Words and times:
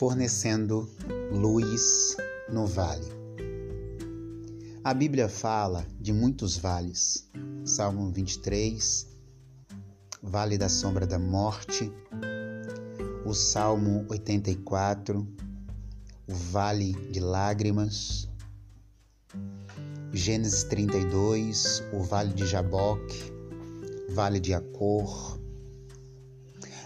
fornecendo 0.00 0.88
luz 1.30 2.16
no 2.48 2.66
vale. 2.66 3.06
A 4.82 4.94
Bíblia 4.94 5.28
fala 5.28 5.86
de 6.00 6.10
muitos 6.10 6.56
vales. 6.56 7.28
Salmo 7.66 8.10
23, 8.10 9.06
Vale 10.22 10.56
da 10.56 10.70
Sombra 10.70 11.06
da 11.06 11.18
Morte, 11.18 11.92
o 13.26 13.34
Salmo 13.34 14.06
84, 14.08 15.28
o 16.26 16.34
Vale 16.34 16.94
de 17.12 17.20
Lágrimas, 17.20 18.26
Gênesis 20.14 20.64
32, 20.64 21.84
o 21.92 22.02
Vale 22.02 22.32
de 22.32 22.46
Jaboque, 22.46 23.30
Vale 24.08 24.40
de 24.40 24.54
Acor, 24.54 25.38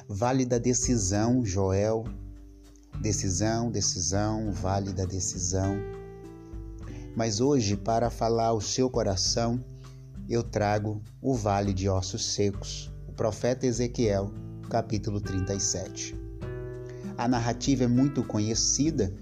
Vale 0.09 0.45
da 0.45 0.59
Decisão, 0.59 1.45
Joel 1.47 2.05
Decisão, 3.01 3.71
decisão, 3.71 4.53
vale 4.53 4.93
da 4.93 5.05
decisão. 5.05 5.77
Mas 7.17 7.41
hoje, 7.41 7.77
para 7.77 8.11
falar 8.11 8.47
ao 8.47 8.61
seu 8.61 8.91
coração, 8.91 9.63
eu 10.29 10.43
trago 10.43 11.03
o 11.21 11.35
vale 11.35 11.73
de 11.73 11.89
ossos 11.89 12.35
secos, 12.35 12.91
o 13.07 13.13
profeta 13.13 13.67
Ezequiel, 13.67 14.33
capítulo 14.71 15.21
37. 15.21 16.17
A 17.17 17.29
narrativa 17.29 17.85
é 17.85 17.87
muito 17.87 18.25
conhecida. 18.25 19.13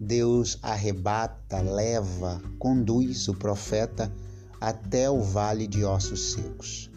Deus 0.00 0.58
arrebata, 0.62 1.60
leva, 1.60 2.40
conduz 2.58 3.28
o 3.28 3.34
profeta 3.34 4.12
até 4.60 5.10
o 5.10 5.20
vale 5.20 5.66
de 5.66 5.84
ossos 5.84 6.32
secos. 6.32 6.90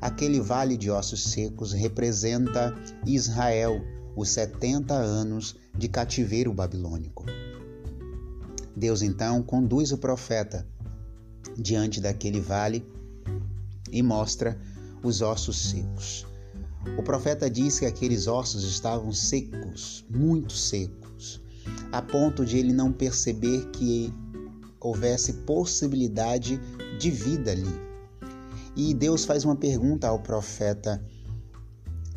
Aquele 0.00 0.40
vale 0.40 0.76
de 0.76 0.90
ossos 0.90 1.24
secos 1.24 1.72
representa 1.72 2.74
Israel, 3.06 3.80
os 4.16 4.30
70 4.30 4.94
anos 4.94 5.56
de 5.76 5.88
cativeiro 5.88 6.52
babilônico. 6.52 7.24
Deus 8.76 9.02
então 9.02 9.42
conduz 9.42 9.92
o 9.92 9.98
profeta 9.98 10.66
diante 11.56 12.00
daquele 12.00 12.40
vale 12.40 12.84
e 13.90 14.02
mostra 14.02 14.58
os 15.02 15.20
ossos 15.20 15.70
secos. 15.70 16.26
O 16.98 17.02
profeta 17.02 17.48
diz 17.48 17.78
que 17.78 17.86
aqueles 17.86 18.26
ossos 18.26 18.64
estavam 18.64 19.12
secos, 19.12 20.04
muito 20.10 20.52
secos, 20.52 21.40
a 21.90 22.02
ponto 22.02 22.44
de 22.44 22.58
ele 22.58 22.72
não 22.72 22.92
perceber 22.92 23.70
que 23.70 24.12
houvesse 24.80 25.32
possibilidade 25.44 26.60
de 26.98 27.10
vida 27.10 27.52
ali. 27.52 27.80
E 28.76 28.92
Deus 28.92 29.24
faz 29.24 29.44
uma 29.44 29.56
pergunta 29.56 30.08
ao 30.08 30.18
profeta: 30.18 31.02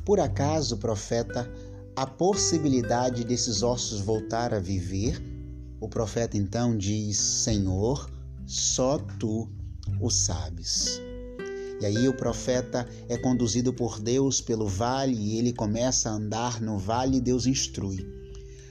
Por 0.04 0.20
acaso, 0.20 0.78
profeta, 0.78 1.50
a 1.98 2.06
possibilidade 2.06 3.24
desses 3.24 3.64
ossos 3.64 4.00
voltar 4.02 4.54
a 4.54 4.60
viver, 4.60 5.20
o 5.82 5.90
profeta 5.90 6.38
então 6.38 6.78
diz: 6.78 7.18
Senhor, 7.18 8.08
só 8.46 9.00
tu 9.20 9.50
o 10.00 10.08
sabes. 10.12 11.02
E 11.82 11.86
aí 11.88 12.08
o 12.08 12.16
profeta 12.16 12.88
é 13.10 13.18
conduzido 13.18 13.74
por 13.74 14.00
Deus 14.00 14.40
pelo 14.40 14.68
vale 14.68 15.16
e 15.16 15.40
ele 15.40 15.52
começa 15.52 16.12
a 16.12 16.14
andar 16.14 16.62
no 16.62 16.78
vale 16.78 17.18
e 17.18 17.22
Deus 17.22 17.48
instrui. 17.48 18.06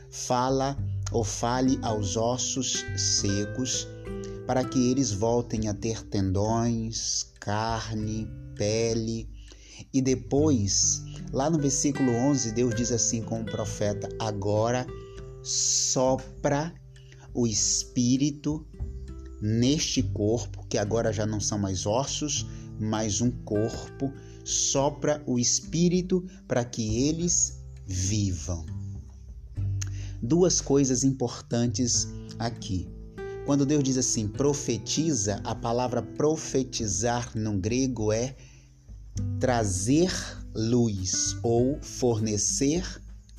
Fala 0.09 0.79
ou 1.11 1.25
fale 1.25 1.81
aos 1.83 2.17
ossos 2.17 2.85
secos 2.97 3.89
para 4.47 4.63
que 4.63 4.93
eles 4.93 5.11
voltem 5.11 5.69
a 5.69 5.75
ter 5.75 6.01
tendões, 6.05 7.27
carne, 7.41 8.31
pele 8.55 9.29
e 9.93 10.01
depois 10.01 11.05
Lá 11.33 11.51
no 11.51 11.59
versículo 11.59 12.13
11, 12.13 12.53
Deus 12.53 12.75
diz 12.75 12.93
assim 12.93 13.23
com 13.23 13.41
o 13.41 13.45
profeta: 13.45 14.09
Agora 14.19 14.87
sopra 15.43 16.73
o 17.35 17.47
espírito 17.47 18.67
neste 19.43 20.03
corpo, 20.03 20.67
que 20.69 20.79
agora 20.79 21.13
já 21.13 21.27
não 21.27 21.41
são 21.41 21.59
mais 21.59 21.85
ossos, 21.85 22.47
mas 22.81 23.21
um 23.21 23.31
corpo, 23.31 24.13
sopra 24.45 25.23
o 25.27 25.39
espírito 25.39 26.25
para 26.47 26.65
que 26.65 27.07
eles 27.09 27.63
vivam. 27.85 28.65
Duas 30.23 30.61
coisas 30.61 31.05
importantes 31.05 32.09
aqui. 32.39 32.89
Quando 33.45 33.67
Deus 33.67 33.85
diz 33.85 33.97
assim, 33.97 34.27
profetiza, 34.27 35.41
a 35.45 35.55
palavra 35.55 36.03
profetizar 36.03 37.31
no 37.37 37.59
grego 37.59 38.11
é 38.11 38.35
trazer 39.39 40.13
luz 40.55 41.37
ou 41.43 41.79
fornecer 41.83 42.85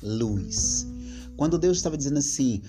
luz. 0.02 0.86
Quando 1.36 1.58
Deus 1.58 1.76
estava 1.78 1.96
dizendo 1.96 2.18
assim, 2.18 2.62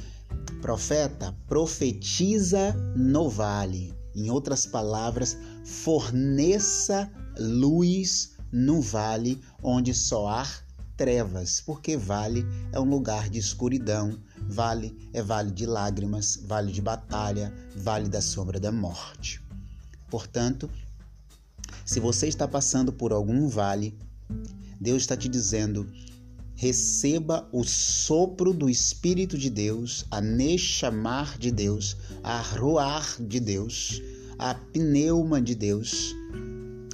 profeta, 0.62 1.36
profetiza 1.48 2.74
no 2.96 3.30
vale. 3.30 3.94
Em 4.16 4.30
outras 4.30 4.66
palavras, 4.66 5.38
forneça 5.64 7.10
luz 7.38 8.32
no 8.52 8.82
vale 8.82 9.40
onde 9.62 9.94
só 9.94 10.28
há 10.28 10.48
trevas, 10.98 11.62
porque 11.62 11.96
vale 11.96 12.46
é 12.74 12.80
um 12.80 12.84
lugar 12.84 13.30
de 13.30 13.40
escuridão, 13.40 14.20
vale 14.50 15.10
é 15.14 15.22
vale 15.22 15.50
de 15.52 15.66
lágrimas, 15.66 16.38
vale 16.44 16.74
de 16.74 16.82
batalha, 16.82 17.54
vale 17.78 18.10
da 18.10 18.22
sombra 18.22 18.60
da 18.60 18.72
morte. 18.72 19.42
Portanto, 20.10 20.70
se 21.90 22.00
você 22.00 22.28
está 22.28 22.48
passando 22.48 22.94
por 22.94 23.12
algum 23.12 23.48
vale, 23.48 23.98
Deus 24.80 25.02
está 25.02 25.18
te 25.18 25.28
dizendo: 25.28 25.88
receba 26.54 27.50
o 27.52 27.64
sopro 27.64 28.54
do 28.54 28.70
Espírito 28.70 29.36
de 29.36 29.50
Deus, 29.50 30.06
a 30.12 30.22
nechamar 30.22 31.36
de 31.40 31.50
Deus, 31.50 31.98
a 32.22 32.40
roar 32.42 33.20
de 33.20 33.40
Deus, 33.40 34.04
a 34.38 34.54
pneuma 34.54 35.42
de 35.42 35.56
Deus, 35.56 36.16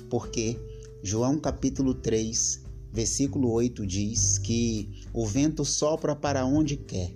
porque 0.09 0.57
João 1.03 1.41
capítulo 1.41 1.93
3, 1.93 2.61
versículo 2.93 3.51
8 3.51 3.85
diz 3.85 4.37
que 4.37 5.03
o 5.11 5.27
vento 5.27 5.65
sopra 5.65 6.15
para 6.15 6.45
onde 6.45 6.77
quer, 6.77 7.11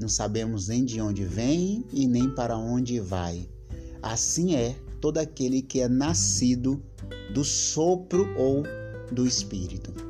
não 0.00 0.08
sabemos 0.08 0.68
nem 0.68 0.82
de 0.82 0.98
onde 0.98 1.26
vem 1.26 1.84
e 1.92 2.08
nem 2.08 2.34
para 2.34 2.56
onde 2.56 2.98
vai. 2.98 3.46
Assim 4.02 4.54
é 4.54 4.74
todo 5.00 5.18
aquele 5.18 5.62
que 5.62 5.80
é 5.80 5.88
nascido 5.88 6.82
do 7.32 7.44
sopro 7.44 8.28
ou 8.36 8.62
do 9.12 9.26
Espírito 9.26 10.08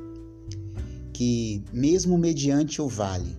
que, 1.19 1.65
mesmo 1.72 2.16
mediante 2.16 2.81
o 2.81 2.87
vale, 2.87 3.37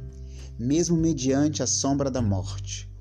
mesmo 0.59 0.97
mediante 0.97 1.63
a 1.63 1.65
sombra 1.65 2.11
da 2.11 2.21
morte, 2.21 2.91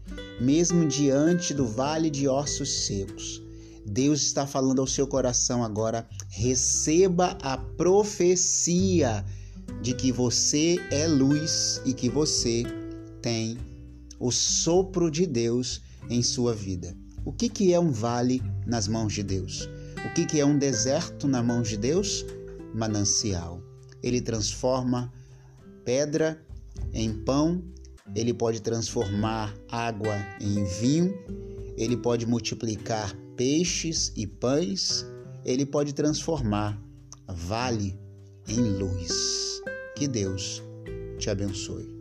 mesmo 0.40 0.86
diante 0.86 1.52
do 1.52 1.66
vale 1.66 2.08
de 2.08 2.28
ossos 2.28 2.86
secos, 2.86 3.42
Deus 3.84 4.22
está 4.22 4.46
falando 4.46 4.80
ao 4.80 4.86
seu 4.86 5.04
coração 5.08 5.64
agora: 5.64 6.08
receba 6.28 7.36
a 7.42 7.56
profecia 7.56 9.24
de 9.82 9.94
que 9.94 10.12
você 10.12 10.76
é 10.92 11.08
luz 11.08 11.82
e 11.84 11.92
que 11.92 12.08
você 12.08 12.62
tem 13.20 13.58
o 14.20 14.30
sopro 14.30 15.10
de 15.10 15.26
Deus 15.26 15.82
em 16.08 16.22
sua 16.22 16.54
vida. 16.54 16.96
O 17.24 17.32
que, 17.32 17.48
que 17.48 17.72
é 17.72 17.80
um 17.80 17.90
vale 17.90 18.42
nas 18.66 18.88
mãos 18.88 19.12
de 19.12 19.22
Deus? 19.22 19.68
O 20.04 20.14
que, 20.14 20.24
que 20.24 20.40
é 20.40 20.44
um 20.44 20.58
deserto 20.58 21.26
nas 21.26 21.44
mãos 21.44 21.68
de 21.68 21.76
Deus? 21.76 22.24
Manancial 22.74 23.62
ele 24.02 24.20
transforma 24.20 25.12
pedra 25.84 26.40
em 26.92 27.12
pão, 27.12 27.62
ele 28.14 28.32
pode 28.32 28.62
transformar 28.62 29.54
água 29.70 30.16
em 30.40 30.64
vinho, 30.80 31.14
ele 31.76 31.96
pode 31.96 32.26
multiplicar 32.26 33.14
peixes 33.36 34.12
e 34.16 34.26
pães, 34.26 35.06
ele 35.44 35.66
pode 35.66 35.92
transformar 35.92 36.80
vale 37.26 37.98
em 38.48 38.60
luz. 38.60 39.60
Que 39.94 40.06
Deus 40.06 40.62
te 41.18 41.28
abençoe. 41.30 41.96